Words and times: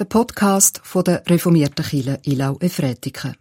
der 0.00 0.06
Podcast 0.06 0.80
von 0.82 1.04
der 1.04 1.22
reformierten 1.26 1.84
Kirche 1.84 2.18
Ilau 2.24 2.56
Efretiken. 2.60 3.36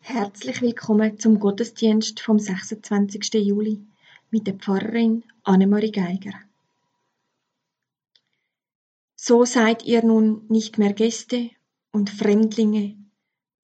Herzlich 0.00 0.62
willkommen 0.62 1.18
zum 1.18 1.40
Gottesdienst 1.40 2.20
vom 2.20 2.38
26. 2.38 3.34
Juli 3.34 3.80
mit 4.30 4.46
der 4.46 4.54
Pfarrerin 4.54 5.24
Annemarie 5.42 5.90
Geiger. 5.90 6.34
So 9.16 9.44
seid 9.44 9.82
ihr 9.84 10.04
nun 10.04 10.46
nicht 10.48 10.78
mehr 10.78 10.92
Gäste 10.92 11.50
und 11.90 12.10
Fremdlinge, 12.10 12.94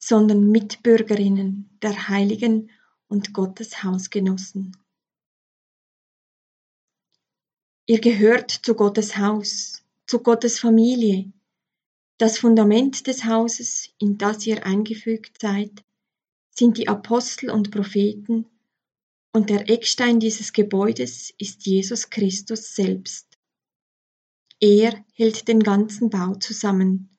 sondern 0.00 0.50
Mitbürgerinnen 0.50 1.78
der 1.82 2.08
Heiligen 2.08 2.70
und 3.06 3.32
Gottes 3.32 3.84
Hausgenossen. 3.84 4.76
Ihr 7.86 8.00
gehört 8.00 8.50
zu 8.50 8.74
Gottes 8.74 9.16
Haus, 9.16 9.84
zu 10.06 10.20
Gottes 10.20 10.58
Familie. 10.58 11.32
Das 12.18 12.38
Fundament 12.38 13.06
des 13.06 13.24
Hauses, 13.24 13.90
in 13.98 14.16
das 14.16 14.46
ihr 14.46 14.64
eingefügt 14.64 15.40
seid, 15.40 15.84
sind 16.50 16.78
die 16.78 16.88
Apostel 16.88 17.50
und 17.50 17.70
Propheten, 17.70 18.46
und 19.32 19.48
der 19.48 19.68
Eckstein 19.70 20.18
dieses 20.18 20.52
Gebäudes 20.52 21.32
ist 21.38 21.64
Jesus 21.64 22.10
Christus 22.10 22.74
selbst. 22.74 23.28
Er 24.58 25.04
hält 25.14 25.46
den 25.46 25.60
ganzen 25.60 26.10
Bau 26.10 26.34
zusammen. 26.34 27.09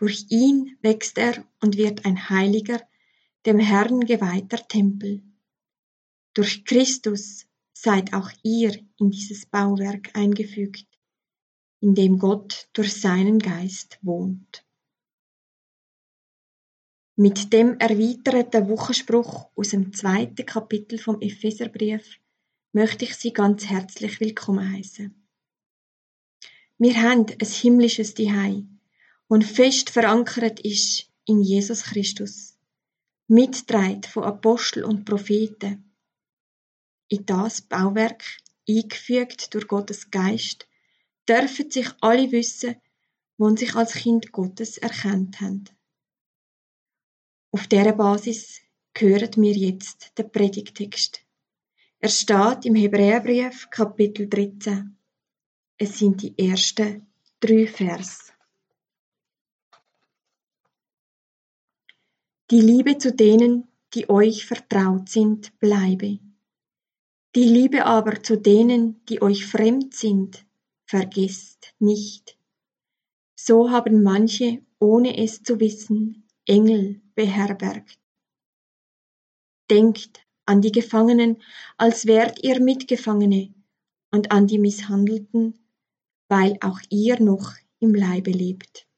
Durch 0.00 0.24
ihn 0.30 0.78
wächst 0.80 1.18
er 1.18 1.44
und 1.60 1.76
wird 1.76 2.06
ein 2.06 2.30
heiliger, 2.30 2.80
dem 3.44 3.58
Herrn 3.58 4.00
geweihter 4.00 4.66
Tempel. 4.66 5.22
Durch 6.32 6.64
Christus 6.64 7.46
seid 7.74 8.14
auch 8.14 8.30
ihr 8.42 8.82
in 8.98 9.10
dieses 9.10 9.44
Bauwerk 9.44 10.16
eingefügt, 10.16 10.86
in 11.80 11.94
dem 11.94 12.18
Gott 12.18 12.70
durch 12.72 12.98
seinen 12.98 13.38
Geist 13.40 13.98
wohnt. 14.00 14.64
Mit 17.16 17.52
dem 17.52 17.78
erweiterten 17.78 18.70
Wochenspruch 18.70 19.50
aus 19.54 19.68
dem 19.68 19.92
zweiten 19.92 20.46
Kapitel 20.46 20.98
vom 20.98 21.20
Epheserbrief 21.20 22.18
möchte 22.72 23.04
ich 23.04 23.16
Sie 23.16 23.34
ganz 23.34 23.66
herzlich 23.66 24.18
willkommen 24.18 24.72
heißen. 24.72 25.14
Wir 26.78 27.02
haben 27.02 27.26
ein 27.28 27.46
himmlisches 27.46 28.14
Dihei, 28.14 28.64
und 29.30 29.44
fest 29.44 29.90
verankert 29.90 30.58
ist 30.58 31.08
in 31.24 31.40
Jesus 31.40 31.84
Christus, 31.84 32.58
mitgetragen 33.28 34.02
von 34.02 34.24
Apostel 34.24 34.82
und 34.82 35.04
Propheten. 35.04 35.94
In 37.06 37.24
das 37.26 37.62
Bauwerk, 37.62 38.24
eingefügt 38.68 39.54
durch 39.54 39.68
Gottes 39.68 40.10
Geist, 40.10 40.66
dürfen 41.28 41.70
sich 41.70 41.88
alle 42.00 42.32
wissen, 42.32 42.74
die 43.38 43.56
sich 43.56 43.76
als 43.76 43.92
Kind 43.92 44.32
Gottes 44.32 44.78
erkannt 44.78 45.40
haben. 45.40 45.64
Auf 47.52 47.68
dieser 47.68 47.92
Basis 47.92 48.60
hören 48.98 49.30
wir 49.36 49.54
jetzt 49.54 50.10
den 50.18 50.32
Predigtext. 50.32 51.20
Er 52.00 52.08
steht 52.08 52.64
im 52.64 52.74
Hebräerbrief 52.74 53.70
Kapitel 53.70 54.28
13. 54.28 54.96
Es 55.78 56.00
sind 56.00 56.20
die 56.20 56.36
ersten 56.36 57.06
drei 57.38 57.68
Vers. 57.68 58.29
Die 62.50 62.60
Liebe 62.60 62.98
zu 62.98 63.12
denen, 63.12 63.68
die 63.94 64.10
euch 64.10 64.44
vertraut 64.44 65.08
sind, 65.08 65.56
bleibe. 65.60 66.18
Die 67.36 67.44
Liebe 67.44 67.86
aber 67.86 68.24
zu 68.24 68.36
denen, 68.36 69.04
die 69.06 69.22
euch 69.22 69.46
fremd 69.46 69.94
sind, 69.94 70.44
vergisst 70.84 71.74
nicht. 71.78 72.36
So 73.36 73.70
haben 73.70 74.02
manche, 74.02 74.62
ohne 74.80 75.16
es 75.16 75.44
zu 75.44 75.60
wissen, 75.60 76.26
Engel 76.44 77.00
beherbergt. 77.14 78.00
Denkt 79.70 80.26
an 80.44 80.60
die 80.60 80.72
Gefangenen, 80.72 81.40
als 81.76 82.06
wärt 82.06 82.42
ihr 82.42 82.60
Mitgefangene, 82.60 83.54
und 84.10 84.32
an 84.32 84.48
die 84.48 84.58
Misshandelten, 84.58 85.58
weil 86.28 86.58
auch 86.62 86.80
ihr 86.88 87.20
noch 87.20 87.52
im 87.78 87.94
Leibe 87.94 88.32
lebt. 88.32 88.88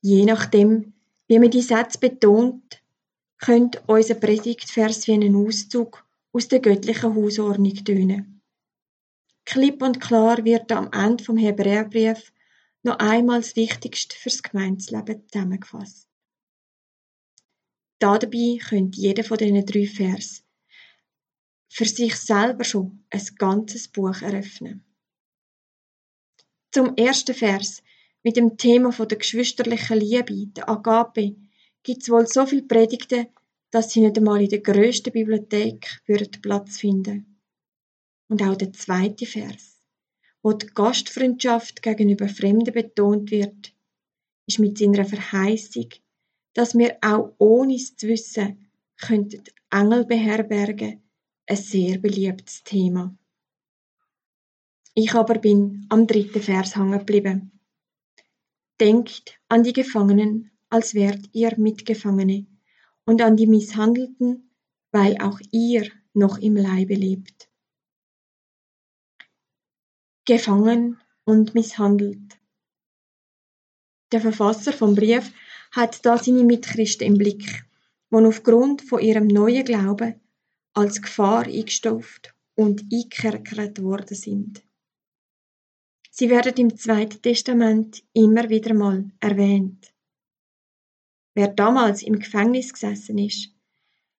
Je 0.00 0.24
nachdem, 0.24 0.93
wie 1.26 1.38
man 1.38 1.50
die 1.50 1.62
Sätze 1.62 1.98
betont, 1.98 2.82
könnte 3.38 3.82
unser 3.86 4.14
Predigtvers 4.14 5.06
wie 5.06 5.12
ein 5.12 5.36
Auszug 5.36 6.06
aus 6.32 6.48
der 6.48 6.60
göttlichen 6.60 7.14
Hausordnung 7.14 7.74
tönen. 7.84 8.42
Klipp 9.44 9.82
und 9.82 10.00
klar 10.00 10.44
wird 10.44 10.72
am 10.72 10.90
Ende 10.92 11.22
vom 11.22 11.36
Hebräerbrief 11.36 12.32
noch 12.82 12.98
einmal 12.98 13.40
das 13.40 13.56
Wichtigste 13.56 14.16
fürs 14.16 14.42
Gemeinsleben 14.42 15.22
zusammengefasst. 15.28 16.08
Dabei 17.98 18.58
könnte 18.68 19.00
jeder 19.00 19.24
von 19.24 19.38
diesen 19.38 19.64
drei 19.64 19.86
Vers 19.86 20.42
für 21.68 21.86
sich 21.86 22.14
selber 22.16 22.64
schon 22.64 23.04
ein 23.10 23.24
ganzes 23.36 23.88
Buch 23.88 24.22
eröffnen. 24.22 24.84
Zum 26.70 26.96
ersten 26.96 27.34
Vers 27.34 27.82
mit 28.24 28.36
dem 28.36 28.56
Thema 28.56 28.90
von 28.90 29.06
der 29.06 29.18
geschwisterlichen 29.18 29.98
Liebe, 29.98 30.46
der 30.46 30.68
Agape, 30.68 31.36
gibt 31.82 32.02
es 32.02 32.10
wohl 32.10 32.26
so 32.26 32.46
viele 32.46 32.62
Predigten, 32.62 33.26
dass 33.70 33.92
sie 33.92 34.00
nicht 34.00 34.16
einmal 34.16 34.42
in 34.42 34.48
der 34.48 34.60
grössten 34.60 35.12
Bibliothek 35.12 36.00
würden 36.06 36.40
Platz 36.40 36.78
finden. 36.78 37.38
Und 38.28 38.42
auch 38.42 38.56
der 38.56 38.72
zweite 38.72 39.26
Vers, 39.26 39.78
wo 40.42 40.52
die 40.52 40.66
Gastfreundschaft 40.68 41.82
gegenüber 41.82 42.28
Fremden 42.28 42.72
betont 42.72 43.30
wird, 43.30 43.74
ist 44.46 44.58
mit 44.58 44.78
seiner 44.78 45.04
Verheißung, 45.04 45.90
dass 46.54 46.76
wir 46.76 46.96
auch 47.02 47.34
ohne 47.38 47.74
es 47.74 47.94
zu 47.94 48.08
wissen, 48.08 48.70
könnten 48.96 49.42
Engel 49.70 50.06
beherbergen, 50.06 51.02
ein 51.46 51.56
sehr 51.56 51.98
beliebtes 51.98 52.62
Thema. 52.62 53.14
Ich 54.94 55.12
aber 55.14 55.38
bin 55.38 55.84
am 55.90 56.06
dritten 56.06 56.40
Vers 56.40 56.76
hängen 56.76 57.00
geblieben. 57.00 57.53
Denkt 58.80 59.38
an 59.48 59.62
die 59.62 59.72
Gefangenen, 59.72 60.50
als 60.68 60.94
wärt 60.94 61.28
ihr 61.32 61.56
Mitgefangene, 61.56 62.46
und 63.04 63.22
an 63.22 63.36
die 63.36 63.46
Misshandelten, 63.46 64.50
weil 64.90 65.16
auch 65.18 65.38
ihr 65.52 65.90
noch 66.12 66.38
im 66.38 66.56
Leibe 66.56 66.94
lebt. 66.94 67.48
Gefangen 70.24 71.00
und 71.24 71.54
misshandelt. 71.54 72.40
Der 74.10 74.20
Verfasser 74.20 74.72
vom 74.72 74.94
Brief 74.94 75.32
hat 75.70 76.04
da 76.04 76.18
seine 76.18 76.44
Mitchristen 76.44 77.06
im 77.06 77.18
Blick, 77.18 77.64
die 78.10 78.16
aufgrund 78.16 78.82
von 78.82 79.00
ihrem 79.00 79.26
neuen 79.26 79.64
Glauben 79.64 80.20
als 80.72 81.00
Gefahr 81.00 81.44
eingestuft 81.44 82.34
und 82.54 82.82
eingekerkert 82.82 83.82
worden 83.82 84.16
sind. 84.16 84.64
Sie 86.16 86.30
werden 86.30 86.54
im 86.58 86.76
Zweiten 86.76 87.20
Testament 87.20 88.04
immer 88.12 88.48
wieder 88.48 88.72
mal 88.72 89.10
erwähnt. 89.18 89.92
Wer 91.34 91.48
damals 91.48 92.04
im 92.04 92.20
Gefängnis 92.20 92.72
gesessen 92.72 93.18
ist, 93.18 93.50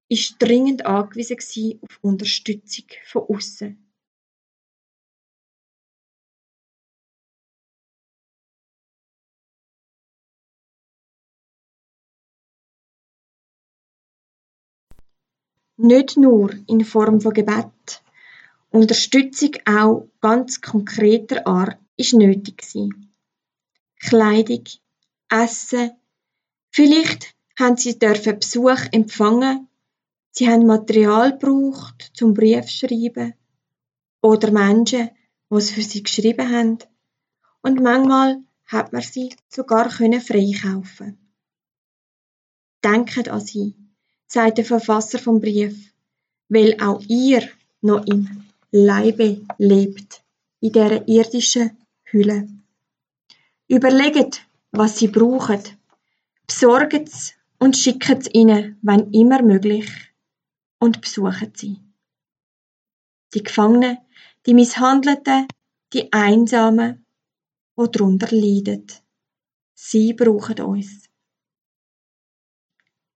ist 0.10 0.36
dringend 0.40 0.86
angewiesen 0.86 1.80
auf 1.82 1.98
Unterstützung 2.02 2.84
von 3.06 3.22
außen. 3.30 3.94
Nicht 15.78 16.18
nur 16.18 16.54
in 16.68 16.84
Form 16.84 17.22
von 17.22 17.34
Gebet, 17.34 18.04
Unterstützung 18.70 19.52
auch 19.66 20.10
ganz 20.20 20.60
konkreter 20.60 21.48
Art 21.48 21.85
ist 21.98 22.14
nötig 22.14 22.58
gewesen. 22.58 23.14
Kleidung, 24.00 24.64
Essen, 25.30 25.92
vielleicht 26.70 27.36
haben 27.58 27.78
sie 27.78 27.98
dürfen 27.98 28.40
Besuch 28.40 28.82
empfangen, 28.92 29.68
sie 30.32 30.50
haben 30.50 30.66
Material 30.66 31.38
gebraucht 31.38 32.12
zum 32.14 32.34
Briefschreiben 32.34 33.34
oder 34.22 34.52
Menschen, 34.52 35.10
die 35.50 35.56
es 35.56 35.72
für 35.72 35.82
sie 35.82 36.04
geschrieben 36.04 36.52
haben. 36.52 36.80
Und 37.62 37.82
manchmal 37.82 38.44
hat 38.66 38.94
man 38.94 39.02
sie 39.02 39.36
sogar 39.48 39.90
können 39.90 40.22
freikaufen. 40.22 41.18
Denkt 42.84 43.30
an 43.30 43.42
sie, 43.42 43.74
sagt 44.28 44.58
der 44.58 44.66
Verfasser 44.66 45.18
vom 45.18 45.40
Brief, 45.40 45.94
weil 46.50 46.80
auch 46.80 47.02
ihr 47.08 47.50
noch 47.82 48.06
im 48.06 48.44
Leibe 48.72 49.42
lebt, 49.58 50.24
in 50.60 50.72
dieser 50.74 51.08
irdischen 51.08 51.78
Hülle. 52.06 52.48
Überlegt, 53.68 54.48
was 54.72 55.00
sie 55.00 55.08
brauchen. 55.08 55.62
Besorgt 56.48 56.94
es 56.94 57.34
und 57.60 57.76
schicken 57.76 58.20
es 58.20 58.30
ihnen, 58.34 58.78
wenn 58.82 59.12
immer 59.12 59.42
möglich, 59.42 59.90
und 60.80 61.02
besuchen 61.02 61.52
sie. 61.56 61.80
Die 63.34 63.42
Gefangenen, 63.42 63.98
die 64.46 64.54
Misshandelten, 64.54 65.48
die 65.94 66.14
Einsamen, 66.14 67.06
die 67.78 67.92
darunter 67.92 68.28
leiden. 68.36 68.86
Sie 69.74 70.14
brauchen 70.14 70.62
uns. 70.62 71.10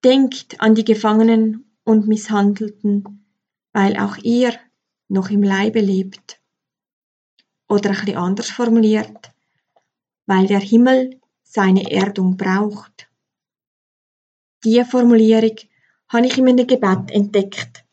Denkt 0.03 0.59
an 0.61 0.75
die 0.75 0.85
Gefangenen 0.85 1.77
und 1.83 2.07
Misshandelten, 2.07 3.25
weil 3.71 3.97
auch 3.97 4.17
ihr 4.17 4.57
noch 5.09 5.29
im 5.29 5.43
Leibe 5.43 5.79
lebt. 5.79 6.38
Oder 7.69 7.91
ein 7.91 7.95
bisschen 7.97 8.17
anders 8.17 8.49
formuliert, 8.49 9.31
weil 10.25 10.47
der 10.47 10.59
Himmel 10.59 11.19
seine 11.43 11.89
Erdung 11.91 12.35
braucht. 12.35 13.07
Diese 14.63 14.85
Formulierung 14.85 15.55
habe 16.09 16.27
ich 16.27 16.37
in 16.37 16.45
meinem 16.45 16.67
Gebet 16.67 17.11
entdeckt. 17.11 17.85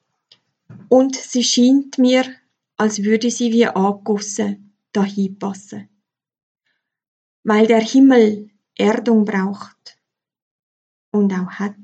Und 0.88 1.14
sie 1.14 1.44
scheint 1.44 1.98
mir, 1.98 2.24
als 2.76 3.02
würde 3.02 3.30
sie 3.30 3.52
wie 3.52 3.66
angegossen 3.66 4.74
dahin 4.92 5.38
passen. 5.38 5.88
Weil 7.44 7.66
der 7.66 7.80
Himmel 7.80 8.50
Erdung 8.76 9.24
braucht 9.24 9.98
und 11.10 11.32
auch 11.32 11.50
hat. 11.50 11.74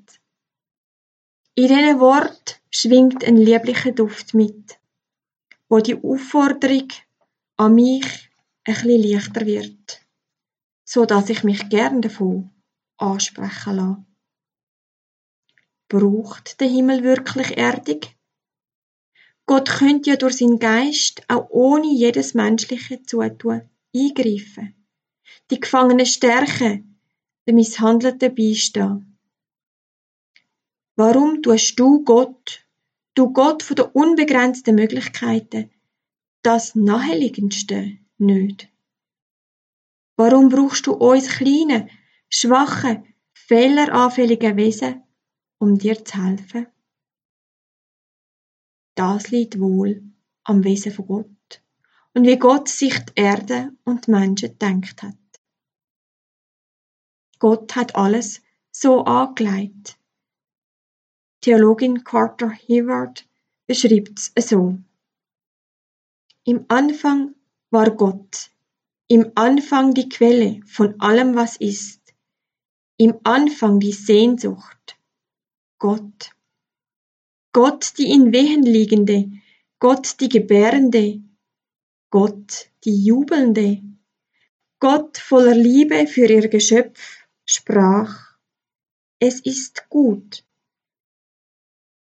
In 1.55 1.69
diesen 1.69 2.01
Wort 2.01 2.61
schwingt 2.71 3.25
ein 3.25 3.37
lieblicher 3.37 3.93
Duft 3.93 4.35
mit, 4.35 4.79
wo 5.69 5.79
die 5.79 5.97
Aufforderung 6.03 6.89
an 7.65 7.75
mich 7.75 8.31
bisschen 8.65 9.03
leichter 9.03 9.47
wird 9.47 10.03
so 10.93 11.07
dass 11.07 11.31
ich 11.31 11.43
mich 11.43 11.71
gern 11.71 12.03
davon 12.03 12.51
ansprechen 12.99 13.77
lasse. 13.77 14.05
Braucht 15.89 16.61
der 16.61 16.69
Himmel 16.69 17.03
wirklich 17.03 17.57
Erdung? 17.57 18.01
Gott 19.47 19.71
könnte 19.71 20.11
ja 20.11 20.17
durch 20.17 20.37
seinen 20.37 20.59
Geist 20.59 21.23
auch 21.29 21.49
ohne 21.49 21.91
jedes 21.91 22.35
menschliche 22.35 23.03
Zutun 23.03 23.71
eingreifen, 23.97 24.87
die 25.51 25.61
Gefangenen 25.61 26.05
stärken, 26.05 27.01
den 27.47 27.55
Misshandelten 27.55 28.35
beistehen. 28.35 29.19
Warum 30.97 31.43
tust 31.43 31.79
du 31.81 32.05
Gott, 32.05 32.67
du 33.15 33.33
Gott 33.33 33.63
von 33.63 33.77
den 33.77 33.87
unbegrenzten 33.87 34.75
Möglichkeiten, 34.75 35.71
das 36.43 36.75
Naheliegendste 36.75 37.99
nicht? 38.19 38.69
Warum 40.17 40.49
brauchst 40.49 40.87
du 40.87 40.93
uns 40.93 41.29
kleine, 41.29 41.89
schwache, 42.29 43.03
fehleranfällige 43.33 44.57
Wesen, 44.57 45.03
um 45.59 45.79
dir 45.79 46.05
zu 46.05 46.23
helfen? 46.23 46.67
Das 48.95 49.31
liegt 49.31 49.59
wohl 49.59 50.03
am 50.45 50.65
Wesen 50.65 50.93
von 50.93 51.07
Gott 51.07 51.63
und 52.15 52.27
wie 52.27 52.39
Gott 52.39 52.69
sich 52.69 52.99
die 52.99 53.13
Erde 53.15 53.73
und 53.85 54.07
die 54.07 54.11
Menschen 54.11 54.51
gedacht 54.51 55.03
hat. 55.03 55.17
Gott 57.39 57.75
hat 57.75 57.97
alles 57.97 58.43
so 58.71 59.05
angelegt. 59.05 59.99
Theologin 61.41 62.05
Carter 62.05 62.53
Hayward 62.53 63.27
beschreibt 63.67 64.31
es 64.35 64.49
so. 64.49 64.79
Im 66.45 66.65
Anfang 66.69 67.35
war 67.71 67.91
Gott 67.91 68.53
im 69.13 69.31
Anfang 69.35 69.93
die 69.93 70.09
Quelle 70.09 70.63
von 70.65 70.99
allem, 70.99 71.35
was 71.35 71.59
ist. 71.59 72.15
Im 72.97 73.21
Anfang 73.25 73.79
die 73.79 73.93
Sehnsucht. 73.93 74.97
Gott. 75.79 76.31
Gott 77.53 77.99
die 77.99 78.11
in 78.11 78.33
Wehen 78.33 78.63
liegende, 78.63 79.31
Gott 79.79 80.19
die 80.21 80.31
Gebärende, 80.31 81.23
Gott 82.09 82.71
die 82.85 83.05
Jubelnde, 83.05 83.83
Gott 84.81 85.19
voller 85.19 85.55
Liebe 85.55 86.07
für 86.07 86.27
ihr 86.27 86.49
Geschöpf 86.49 87.27
sprach, 87.45 88.35
es 89.19 89.41
ist 89.41 89.91
gut. 89.91 90.43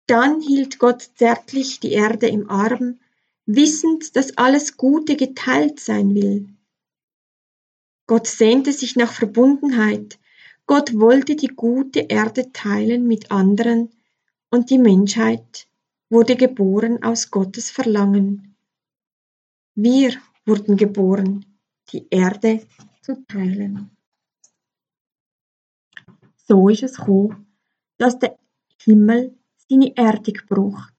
Dann 0.06 0.42
hielt 0.42 0.78
Gott 0.78 1.02
zärtlich 1.16 1.80
die 1.80 1.94
Erde 1.94 2.28
im 2.28 2.52
Arm, 2.52 3.00
wissend, 3.56 4.16
dass 4.16 4.38
alles 4.38 4.78
Gute 4.78 5.16
geteilt 5.16 5.80
sein 5.80 6.14
will. 6.14 6.48
Gott 8.06 8.28
sehnte 8.28 8.72
sich 8.72 8.96
nach 8.96 9.12
Verbundenheit. 9.12 10.20
Gott 10.68 10.94
wollte 10.94 11.36
die 11.36 11.48
gute 11.48 12.02
Erde 12.02 12.52
teilen 12.54 13.08
mit 13.08 13.32
anderen 13.32 13.90
und 14.52 14.70
die 14.70 14.78
Menschheit 14.78 15.68
wurde 16.10 16.36
geboren 16.36 17.04
aus 17.04 17.32
Gottes 17.32 17.72
Verlangen. 17.72 18.56
Wir 19.74 20.14
wurden 20.46 20.78
geboren, 20.78 21.46
die 21.92 22.06
Erde 22.10 22.62
zu 23.02 23.24
teilen. 23.28 23.90
So 26.48 26.70
ist 26.70 26.84
es 26.84 26.98
gekommen, 26.98 27.48
dass 27.98 28.20
der 28.20 28.38
Himmel 28.84 29.36
seine 29.68 29.96
Erdung 29.96 30.38
braucht. 30.48 30.94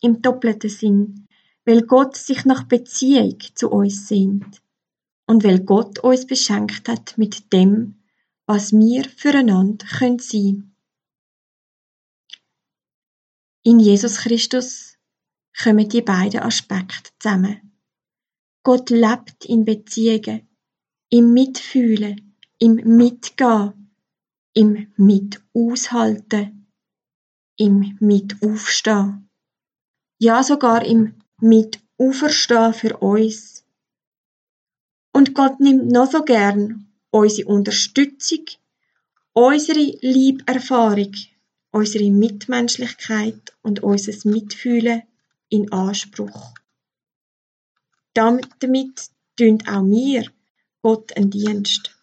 Im 0.00 0.20
doppelten 0.20 0.68
Sinn, 0.68 1.21
weil 1.64 1.82
Gott 1.82 2.16
sich 2.16 2.44
nach 2.44 2.64
Beziehung 2.64 3.38
zu 3.54 3.70
uns 3.70 4.08
sehnt 4.08 4.62
und 5.26 5.44
weil 5.44 5.60
Gott 5.60 5.98
uns 6.00 6.26
beschenkt 6.26 6.88
hat 6.88 7.16
mit 7.16 7.52
dem, 7.52 8.02
was 8.46 8.72
wir 8.72 9.04
füreinander 9.04 9.86
können 9.86 10.18
sein. 10.18 10.74
In 13.64 13.78
Jesus 13.78 14.16
Christus 14.18 14.98
kommen 15.56 15.88
die 15.88 16.02
beiden 16.02 16.40
Aspekte 16.40 17.10
zusammen. 17.20 17.78
Gott 18.64 18.90
lebt 18.90 19.44
in 19.44 19.64
Beziehungen, 19.64 20.48
im 21.10 21.32
Mitfühlen, 21.32 22.36
im 22.58 22.74
Mitgehen, 22.74 23.94
im 24.54 24.92
Mitaushalten, 24.96 26.66
im 27.56 27.96
Mitaufstehen, 28.00 29.30
ja 30.18 30.42
sogar 30.42 30.84
im 30.84 31.14
Mitauferstehen 31.42 32.72
für 32.72 32.96
uns 32.98 33.64
und 35.12 35.34
Gott 35.34 35.60
nimmt 35.60 35.90
noch 35.92 36.10
so 36.10 36.22
gern 36.22 36.88
unsere 37.10 37.48
Unterstützung, 37.48 38.46
unsere 39.34 39.80
Lieberfahrung, 40.00 41.12
unsere 41.70 42.10
Mitmenschlichkeit 42.10 43.54
und 43.62 43.82
unser 43.82 44.28
Mitfühlen 44.28 45.02
in 45.48 45.70
Anspruch. 45.70 46.54
Damit, 48.14 48.48
damit 48.60 49.10
tun 49.36 49.62
auch 49.66 49.82
mir 49.82 50.26
Gott 50.82 51.16
einen 51.16 51.30
Dienst. 51.30 51.96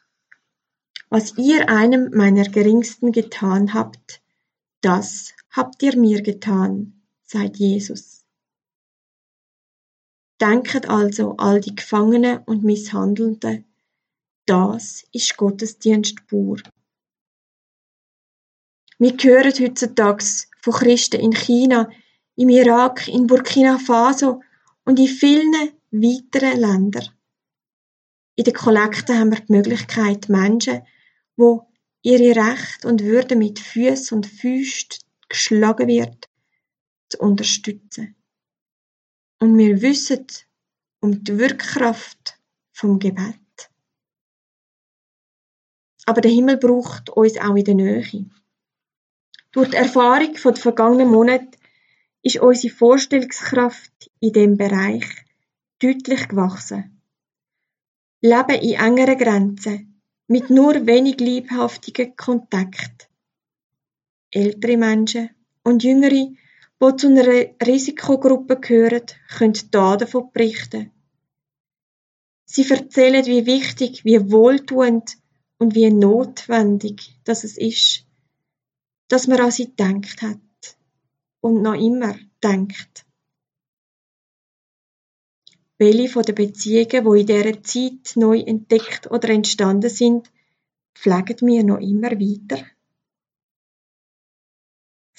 Was 1.10 1.38
ihr 1.38 1.68
einem 1.70 2.12
meiner 2.12 2.48
Geringsten 2.48 3.12
getan 3.12 3.74
habt, 3.74 4.22
das 4.82 5.34
habt 5.50 5.82
ihr 5.82 5.98
mir 5.98 6.22
getan, 6.22 7.02
sagt 7.24 7.58
Jesus. 7.58 8.19
Denket 10.42 10.88
also 10.88 11.36
all 11.38 11.60
die 11.60 11.76
Gefangenen 11.76 12.40
und 12.46 12.64
Misshandelnden, 12.64 13.66
das 14.46 15.06
ist 15.12 15.36
Gottesdienst 15.36 16.26
pur. 16.28 16.58
Wir 18.98 19.12
hören 19.12 19.54
heutzutage 19.60 20.26
von 20.62 20.74
Christen 20.74 21.20
in 21.20 21.34
China, 21.34 21.90
im 22.36 22.50
Irak, 22.50 23.08
in 23.08 23.28
Burkina 23.28 23.78
Faso 23.78 24.42
und 24.86 25.00
in 25.00 25.08
vielen 25.08 25.54
weiteren 25.92 26.60
Ländern. 26.60 27.10
In 28.36 28.46
den 28.46 28.54
Kollekten 28.54 29.20
haben 29.20 29.32
wir 29.32 29.42
die 29.42 29.52
Möglichkeit, 29.52 30.30
Menschen, 30.30 30.82
wo 31.36 31.68
ihre 32.02 32.36
Rechte 32.36 32.88
und 32.88 33.04
Würde 33.04 33.36
mit 33.36 33.60
Füßen 33.60 34.16
und 34.16 34.26
Füßen 34.26 35.00
geschlagen 35.28 35.88
wird, 35.88 36.30
zu 37.10 37.20
unterstützen. 37.20 38.16
Und 39.40 39.58
wir 39.58 39.82
wissen 39.82 40.28
um 41.02 41.24
die 41.24 41.38
Wirkkraft 41.38 42.38
vom 42.74 43.00
Gebet. 43.00 43.36
Aber 46.06 46.22
der 46.22 46.32
Himmel 46.32 46.58
braucht 46.58 47.10
uns 47.10 47.38
auch 47.38 47.56
in 47.56 47.64
der 47.64 47.76
Nähe. 47.76 48.26
Durch 49.52 49.70
die 49.70 49.78
Erfahrung 49.78 50.36
von 50.36 50.54
den 50.54 50.62
vergangenen 50.62 51.10
Monaten 51.10 51.52
ist 52.22 52.40
unsere 52.40 52.74
Vorstellungskraft 52.74 54.12
in 54.20 54.34
dem 54.34 54.58
Bereich 54.58 55.06
deutlich 55.80 56.28
gewachsen. 56.28 57.02
Leben 58.22 58.62
in 58.62 58.74
engeren 58.74 59.18
Grenzen, 59.18 60.02
mit 60.28 60.50
nur 60.50 60.86
wenig 60.86 61.20
liebhaftigen 61.20 62.16
Kontakt. 62.16 63.10
Ältere 64.32 64.78
Menschen 64.78 65.30
und 65.64 65.84
Jüngere 65.84 66.34
die 66.82 66.96
zu 66.96 67.08
einer 67.08 67.46
Risikogruppe 67.66 68.60
gehören, 68.60 69.06
können 69.38 69.54
hier 69.54 69.98
davon 69.98 70.32
berichten. 70.32 70.92
Sie 72.46 72.68
erzählen, 72.70 73.26
wie 73.26 73.46
wichtig, 73.46 74.06
wie 74.06 74.32
wohltuend 74.32 75.18
und 75.60 75.76
wie 75.76 75.92
notwendig 75.92 77.20
das 77.26 77.44
es 77.44 77.58
ist, 77.58 78.06
dass 79.08 79.28
man 79.28 79.42
an 79.42 79.52
sie 79.52 79.76
denkt 79.76 80.22
hat 80.22 80.40
und 81.42 81.62
noch 81.62 81.76
immer 81.76 82.16
denkt. 82.44 83.06
Welche 85.78 86.10
von 86.10 86.24
den 86.24 86.36
Beziehungen, 86.36 87.06
wo 87.06 87.14
in 87.14 87.28
dieser 87.28 87.62
Zeit 87.64 88.16
neu 88.16 88.40
entdeckt 88.40 89.10
oder 89.12 89.30
entstanden 89.30 89.90
sind, 89.90 90.32
pflegen 90.96 91.48
wir 91.48 91.64
noch 91.64 91.80
immer 91.80 92.12
weiter? 92.12 92.66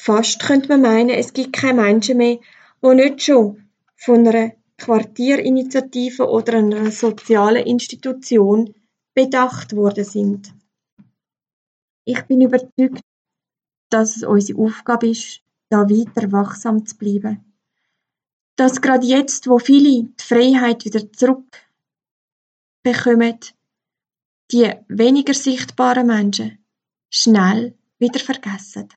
Fast 0.03 0.41
könnte 0.41 0.69
man 0.69 0.81
meinen, 0.81 1.11
es 1.11 1.35
gibt 1.35 1.53
keine 1.53 1.83
Menschen 1.83 2.17
mehr, 2.17 2.39
die 2.83 2.95
nicht 2.95 3.21
schon 3.21 3.69
von 3.97 4.27
einer 4.27 4.53
Quartierinitiative 4.79 6.27
oder 6.27 6.55
einer 6.55 6.91
sozialen 6.91 7.67
Institution 7.67 8.75
bedacht 9.13 9.77
worden 9.77 10.05
sind. 10.05 10.55
Ich 12.07 12.23
bin 12.23 12.41
überzeugt, 12.41 13.03
dass 13.91 14.17
es 14.17 14.23
unsere 14.23 14.63
Aufgabe 14.63 15.11
ist, 15.11 15.43
da 15.69 15.81
weiter 15.81 16.33
wachsam 16.33 16.87
zu 16.87 16.97
bleiben. 16.97 17.45
Dass 18.57 18.81
gerade 18.81 19.07
jetzt, 19.07 19.49
wo 19.49 19.59
viele 19.59 20.05
die 20.05 20.15
Freiheit 20.17 20.87
wieder 20.87 21.13
zurückbekommen, 21.13 23.39
die 24.51 24.73
weniger 24.89 25.35
sichtbaren 25.35 26.07
Menschen 26.07 26.65
schnell 27.11 27.75
wieder 27.99 28.19
vergessen. 28.19 28.89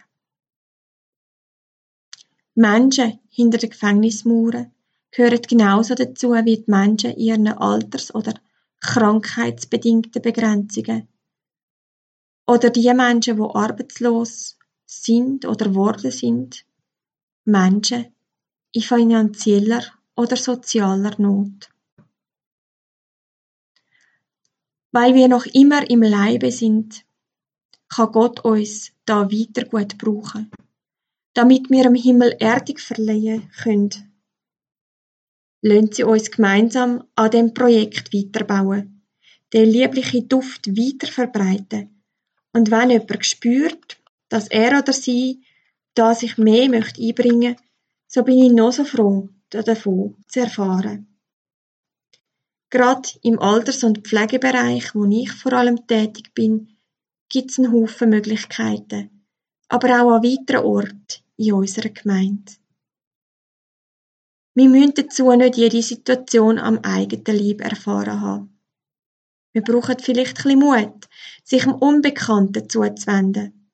Menschen 2.56 3.20
hinter 3.30 3.58
den 3.58 3.72
Gefängnismauern 3.72 4.72
gehören 5.10 5.42
genauso 5.42 5.96
dazu 5.96 6.34
wie 6.34 6.58
die 6.58 6.64
Menschen 6.72 7.12
in 7.12 7.20
ihren 7.20 7.48
alters- 7.48 8.14
oder 8.14 8.34
krankheitsbedingten 8.80 10.22
Begrenzungen. 10.22 11.08
Oder 12.46 12.70
die 12.70 12.94
Menschen, 12.94 13.38
die 13.38 13.56
arbeitslos 13.56 14.58
sind 14.86 15.46
oder 15.46 15.74
worden 15.74 16.12
sind. 16.12 16.66
Menschen 17.46 18.14
in 18.72 18.82
finanzieller 18.82 19.84
oder 20.16 20.36
sozialer 20.36 21.16
Not. 21.20 21.70
Weil 24.92 25.16
wir 25.16 25.28
noch 25.28 25.46
immer 25.48 25.90
im 25.90 26.04
Leibe 26.04 26.52
sind, 26.52 27.04
kann 27.90 28.12
Gott 28.12 28.46
uns 28.46 28.92
da 29.06 29.32
weiter 29.32 29.66
gut 29.66 29.98
brauchen 29.98 30.52
damit 31.34 31.70
wir 31.70 31.86
im 31.86 31.96
Himmel 31.96 32.36
Erdung 32.40 32.78
verleihen 32.78 33.50
können. 33.62 33.90
Lassen 35.62 35.92
Sie 35.92 36.04
uns 36.04 36.30
gemeinsam 36.30 37.06
an 37.16 37.32
dem 37.32 37.54
Projekt 37.54 38.13
weiterbauen, 38.13 39.04
den 39.54 39.70
lieblichen 39.70 40.28
Duft 40.28 40.68
weiter 40.68 41.12
verbreiten. 41.12 42.04
Und 42.54 42.70
wenn 42.70 42.92
jemand 42.92 43.25
spürt, 43.25 43.98
dass 44.30 44.48
er 44.48 44.80
oder 44.80 44.94
sie 44.94 45.44
da 45.96 46.13
sich 46.13 46.38
mehr 46.38 46.70
möchte 46.70 47.02
einbringen, 47.02 47.56
so 48.08 48.24
bin 48.24 48.38
ich 48.38 48.52
noch 48.52 48.72
so 48.72 48.84
froh, 48.84 49.30
davon 49.50 50.18
zu 50.28 50.42
erfahren. 50.42 51.08
Gerade 52.70 53.10
im 53.22 53.40
Alters- 53.40 53.84
und 53.84 54.00
Pflegebereich, 54.00 54.96
wo 54.96 55.06
ich 55.06 55.32
vor 55.32 55.54
allem 55.54 55.88
tätig 55.88 56.34
bin, 56.34 56.78
gibt 57.30 57.52
es 57.52 57.60
einen 57.60 57.72
Haufen 57.72 58.10
Möglichkeiten. 58.10 59.28
Aber 59.70 60.02
auch 60.02 60.16
an 60.16 60.24
weiteren 60.24 60.66
Orten 60.66 61.23
in 61.38 61.54
unserer 61.54 61.90
Gemeinde. 61.90 62.54
Wir 64.56 64.70
müssen 64.70 64.94
dazu 64.94 65.32
nicht 65.32 65.58
jede 65.58 65.82
Situation 65.82 66.60
am 66.60 66.80
eigenen 66.80 67.40
Leib 67.40 67.62
erfahren 67.62 68.22
haben. 68.22 68.60
Wir 69.52 69.63
brauchen 69.63 69.98
vielleicht 70.00 70.38
ein 70.38 70.44
bisschen 70.44 70.60
Mut, 70.60 71.08
sich 71.44 71.63
dem 71.63 71.74
Unbekannten 71.74 72.70
zuzuwenden. 72.70 73.72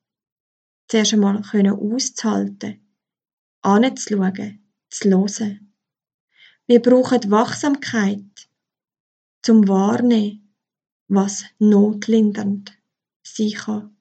Zuerst 0.88 1.12
einmal 1.12 1.42
können 1.42 1.72
auszuhalten, 1.72 2.80
anzuschauen, 3.62 4.64
zu 4.90 5.08
hören. 5.10 5.74
Wir 6.66 6.80
brauchen 6.80 7.30
Wachsamkeit, 7.30 8.48
zum 9.42 9.66
Wahrnehmen, 9.68 10.54
was 11.08 11.44
notlindernd 11.58 12.76
sein 13.22 13.52
kann. 13.52 13.96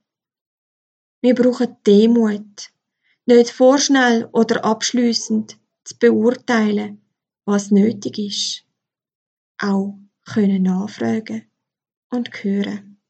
Wir 1.21 1.35
brauchen 1.35 1.77
Demut, 1.85 2.71
nicht 3.29 3.51
vorschnell 3.51 4.27
oder 4.31 4.65
abschließend 4.65 5.57
zu 5.83 5.97
beurteilen, 5.97 7.01
was 7.45 7.71
nötig 7.71 8.17
ist. 8.17 8.65
Auch 9.59 9.97
können 10.25 10.63
nachfragen 10.63 11.49
und 12.09 12.43
hören. 12.43 13.01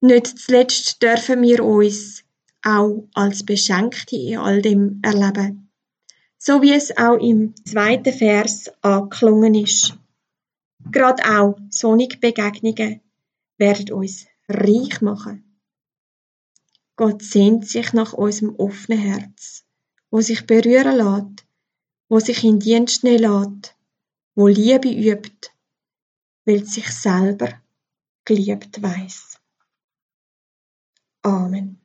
Nicht 0.00 0.26
zuletzt 0.26 1.02
dürfen 1.02 1.42
wir 1.42 1.64
uns 1.64 2.24
auch 2.64 3.08
als 3.14 3.44
Beschenkte 3.44 4.16
in 4.16 4.38
all 4.38 4.62
dem 4.62 5.00
erleben. 5.02 5.70
So 6.38 6.60
wie 6.62 6.72
es 6.72 6.96
auch 6.96 7.18
im 7.18 7.54
zweiten 7.64 8.12
Vers 8.12 8.70
angeklungen 8.82 9.54
ist. 9.54 9.96
Gerade 10.90 11.22
auch 11.24 11.56
sonnige 11.70 12.18
Begegnungen 12.18 13.00
werden 13.58 13.92
uns 13.92 14.26
reich 14.48 15.00
machen. 15.00 15.51
Gott 16.96 17.22
sehnt 17.22 17.66
sich 17.66 17.92
nach 17.92 18.12
unserem 18.12 18.54
offenen 18.56 18.98
Herz, 18.98 19.64
wo 20.10 20.20
sich 20.20 20.46
berühren 20.46 20.96
lässt, 20.96 21.46
wo 22.08 22.20
sich 22.20 22.44
in 22.44 22.58
Dienst 22.58 23.02
nehmen 23.04 23.22
lässt, 23.22 23.74
wo 24.34 24.46
Liebe 24.46 24.88
übt, 24.88 25.50
weil 26.44 26.64
sich 26.64 26.88
selber 26.90 27.60
geliebt 28.24 28.82
weiß. 28.82 29.40
Amen. 31.22 31.80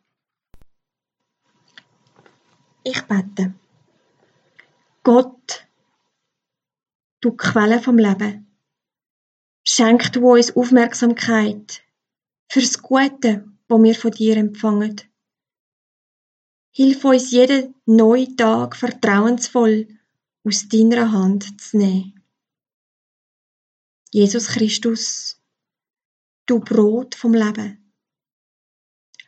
Ich 2.84 3.02
bete. 3.04 3.54
Gott, 5.04 5.68
du 7.22 7.32
Quelle 7.32 7.82
vom 7.82 7.98
Leben, 7.98 8.48
schenk 9.64 10.12
du 10.12 10.34
uns 10.34 10.56
Aufmerksamkeit 10.56 11.82
fürs 12.50 12.82
Gute, 12.82 13.46
wo 13.67 13.81
wir 13.83 13.95
von 13.95 14.12
dir 14.12 14.38
empfangen. 14.38 15.01
Hilf 16.71 17.03
uns 17.05 17.31
jeden 17.31 17.75
neuen 17.86 18.38
Tag 18.38 18.75
vertrauensvoll 18.75 19.88
aus 20.43 20.67
deiner 20.69 21.12
Hand 21.12 21.59
zu 21.59 21.77
nehmen. 21.77 22.24
Jesus 24.12 24.47
Christus, 24.47 25.41
du 26.45 26.59
Brot 26.59 27.15
vom 27.15 27.33
Leben. 27.33 27.91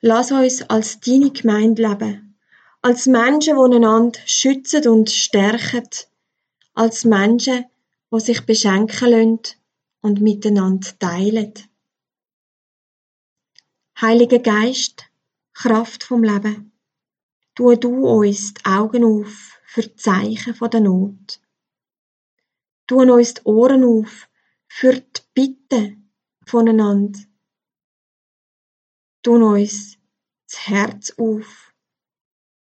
Lass 0.02 0.32
uns 0.32 0.62
als 0.70 1.00
deine 1.02 1.32
Gemeinde 1.32 1.82
leben, 1.82 2.40
als 2.82 3.06
Menschen, 3.06 3.56
die 3.56 3.76
einander 3.76 4.20
schützen 4.26 4.88
und 4.88 5.10
stärken, 5.10 5.90
als 6.74 7.04
Menschen, 7.04 7.66
die 8.14 8.20
sich 8.22 8.46
beschenken 8.46 9.10
lassen 9.10 9.40
und 10.02 10.22
miteinander 10.22 10.88
teilen. 10.98 11.54
Heiliger 14.02 14.40
Geist, 14.40 15.12
Kraft 15.52 16.06
vom 16.06 16.24
Leben, 16.24 16.72
tu 17.54 17.76
du 17.76 18.08
uns 18.08 18.54
die 18.54 18.64
Augen 18.64 19.04
auf 19.04 19.60
für 19.66 19.82
die 19.82 19.96
Zeichen 19.98 20.56
der 20.58 20.80
Not. 20.80 21.42
Tu 22.88 23.02
uns 23.02 23.34
die 23.34 23.42
Ohren 23.44 23.84
auf 23.84 24.30
für 24.70 24.94
die 24.94 25.22
Bitten 25.34 26.14
voneinander. 26.46 27.20
Tu 29.22 29.36
uns 29.36 29.98
das 30.48 30.68
Herz 30.70 31.12
auf 31.18 31.74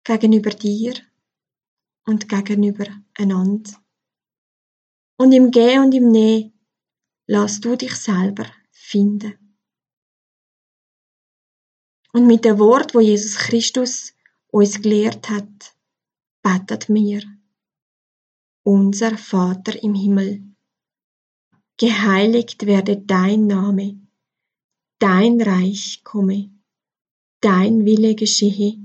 gegenüber 0.03 0.51
dir 0.51 0.94
und 2.05 2.29
gegenüber 2.29 2.86
einander. 3.17 3.72
Und 5.17 5.32
im 5.32 5.50
Gehen 5.50 5.86
und 5.86 5.94
im 5.96 6.12
Nehmen 6.12 6.53
lass 7.25 7.62
du 7.62 7.75
dich 7.75 7.96
selber 7.96 8.46
finden. 8.70 9.45
Und 12.15 12.27
mit 12.27 12.45
dem 12.45 12.60
Wort, 12.60 12.95
wo 12.95 13.01
Jesus 13.01 13.36
Christus 13.36 14.13
uns 14.50 14.81
gelehrt 14.81 15.29
hat, 15.29 15.75
betet 16.41 16.88
mir. 16.88 17.22
Unser 18.63 19.17
Vater 19.17 19.84
im 19.84 19.95
Himmel, 19.95 20.41
geheiligt 21.75 22.65
werde 22.65 22.95
dein 22.95 23.48
Name, 23.48 24.00
dein 24.98 25.41
Reich 25.41 26.05
komme, 26.05 26.50
dein 27.41 27.84
Wille 27.84 28.15
geschehe, 28.15 28.79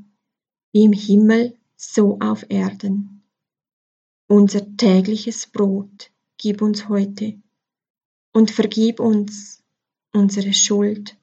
wie 0.73 0.83
im 0.83 0.93
Himmel 0.93 1.57
so 1.77 2.19
auf 2.19 2.45
Erden. 2.49 3.23
Unser 4.27 4.77
tägliches 4.77 5.47
Brot 5.47 6.11
gib 6.37 6.63
uns 6.63 6.89
heute 6.89 7.41
und 8.33 8.51
vergib 8.51 8.99
uns 8.99 9.63
unsere 10.13 10.53
Schuld 10.53 11.17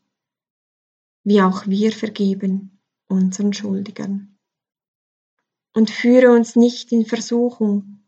wie 1.27 1.41
auch 1.41 1.67
wir 1.67 1.91
vergeben 1.91 2.79
unseren 3.09 3.51
Schuldigern. 3.51 4.39
Und 5.75 5.89
führe 5.89 6.31
uns 6.31 6.55
nicht 6.55 6.93
in 6.93 7.05
Versuchung, 7.05 7.99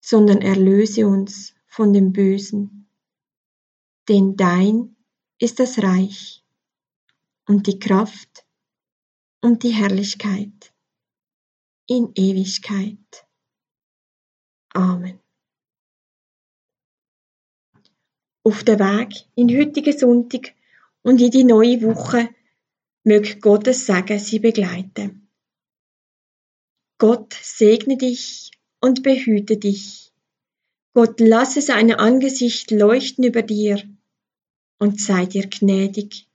sondern 0.00 0.40
erlöse 0.40 1.06
uns 1.06 1.54
von 1.66 1.92
dem 1.92 2.14
Bösen. 2.14 2.88
Denn 4.08 4.34
dein 4.38 4.96
ist 5.38 5.60
das 5.60 5.82
Reich 5.82 6.42
und 7.46 7.66
die 7.66 7.78
Kraft 7.78 8.46
und 9.42 9.62
die 9.62 9.74
Herrlichkeit 9.74 10.72
in 11.86 12.12
Ewigkeit. 12.14 13.26
Amen. 14.72 15.20
Auf 18.42 18.64
der 18.64 18.78
Weg 18.78 19.28
in 19.34 19.54
heutigen 19.54 19.98
Sonntag 19.98 20.54
und 21.02 21.20
in 21.20 21.30
die 21.30 21.44
neue 21.44 21.82
Woche 21.82 22.30
möge 23.08 23.40
Gottes 23.40 23.86
Segen 23.86 24.20
sie 24.20 24.38
begleiten. 24.38 25.28
Gott 26.98 27.34
segne 27.34 27.96
dich 27.96 28.52
und 28.80 29.02
behüte 29.02 29.56
dich. 29.56 30.12
Gott 30.94 31.20
lasse 31.20 31.62
sein 31.62 31.92
Angesicht 31.92 32.70
leuchten 32.70 33.24
über 33.24 33.42
dir 33.42 33.82
und 34.78 35.00
sei 35.00 35.26
dir 35.26 35.46
gnädig. 35.46 36.28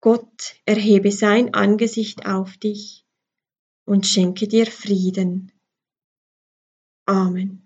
Gott 0.00 0.56
erhebe 0.66 1.10
sein 1.10 1.54
Angesicht 1.54 2.26
auf 2.26 2.56
dich 2.58 3.04
und 3.86 4.06
schenke 4.06 4.46
dir 4.46 4.66
Frieden. 4.66 5.52
Amen. 7.06 7.65